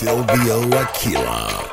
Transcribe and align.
Silvio 0.00 0.78
Aquila. 0.80 1.69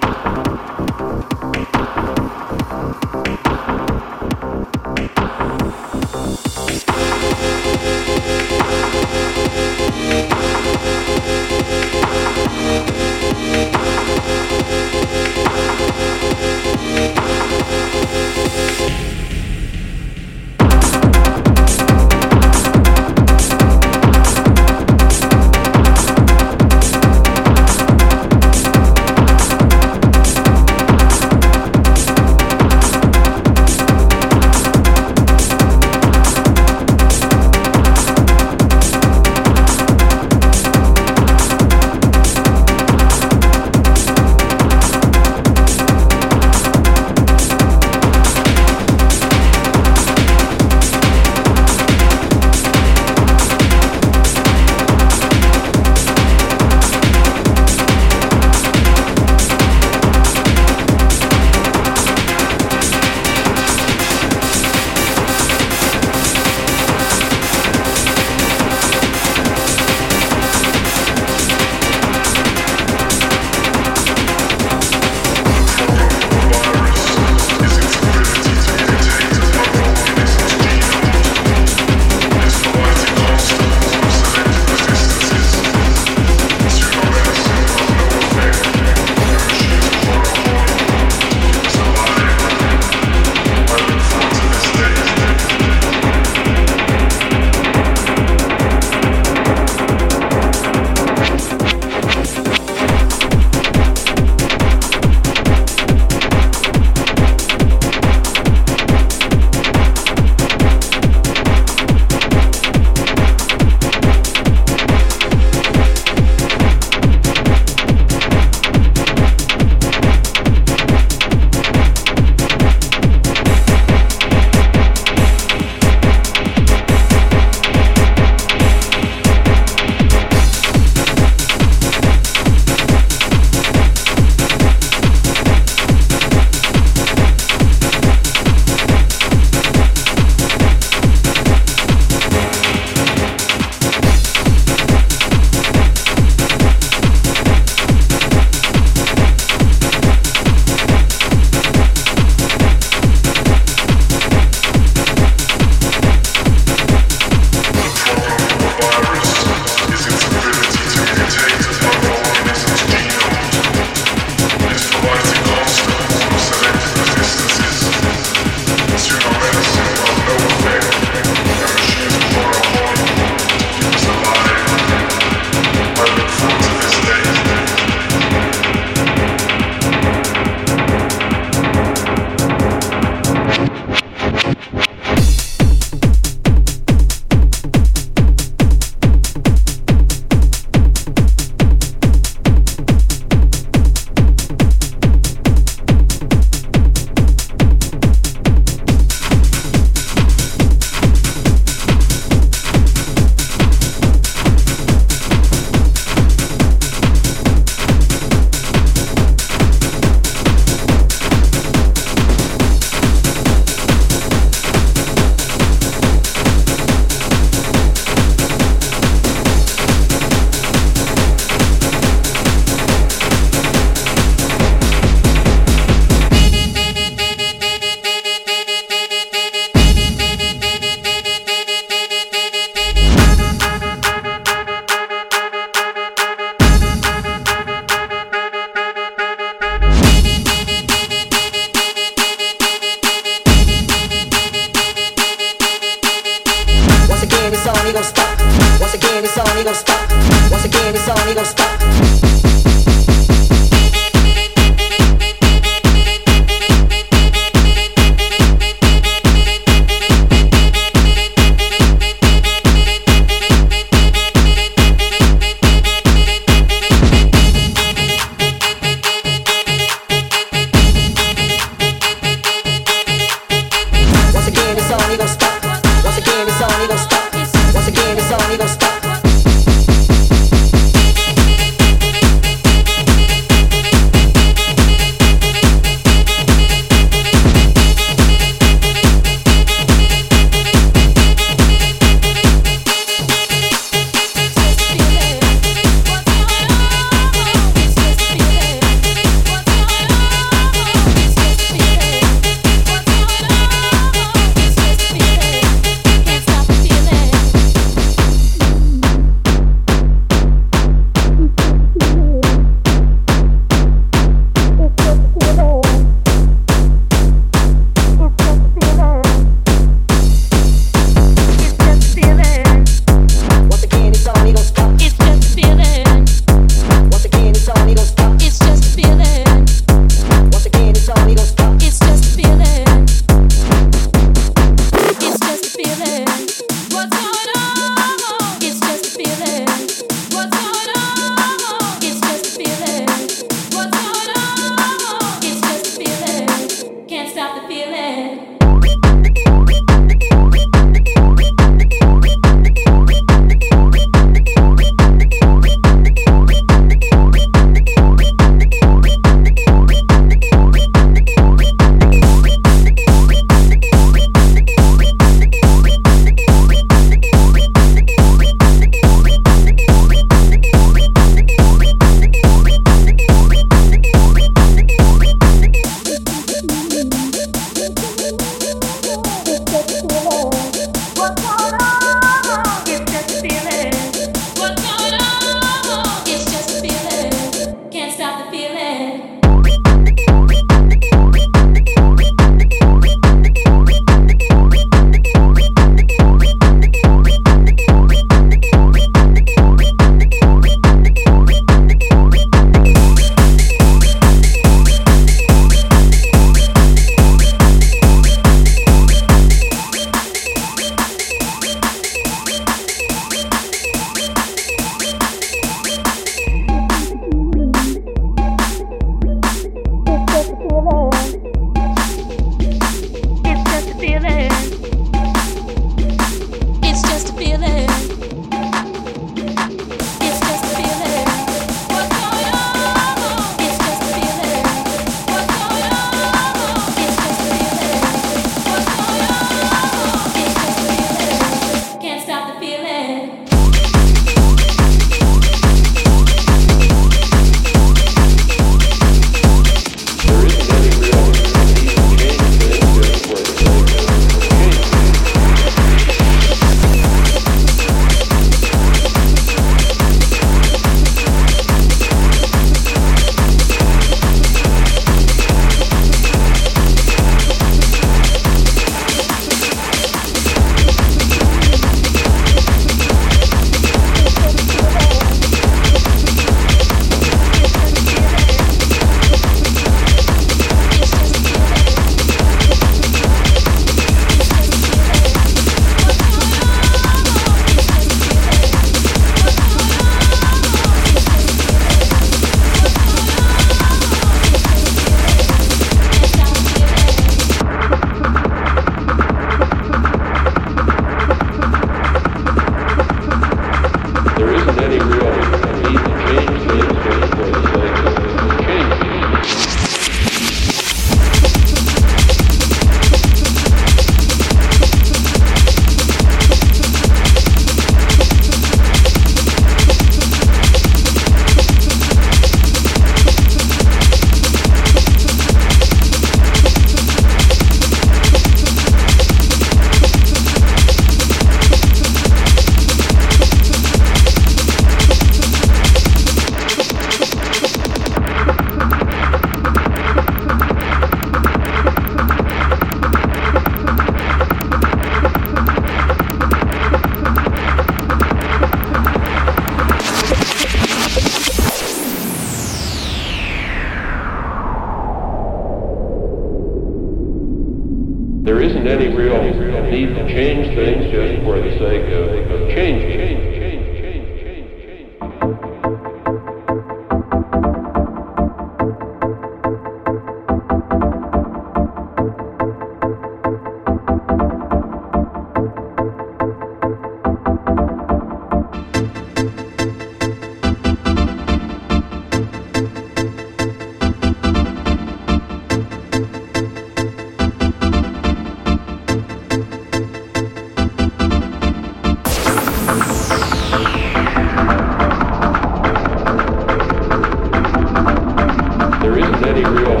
Any 599.43 599.63
real 599.65 600.00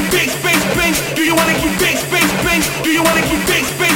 keep 0.00 0.10
big 0.12 0.30
space, 0.30 0.62
space? 0.72 1.14
Do 1.14 1.22
you 1.22 1.34
wanna 1.34 1.54
keep 1.54 1.78
big 1.78 1.96
space, 1.96 2.30
space? 2.40 2.82
Do 2.82 2.90
you 2.90 3.02
wanna 3.02 3.22
keep 3.22 3.46
big 3.46 3.64
space? 3.64 3.89